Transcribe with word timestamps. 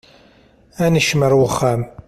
Ad 0.83 0.89
nekcem 0.93 1.21
ar 1.25 1.33
wexxam. 1.39 1.81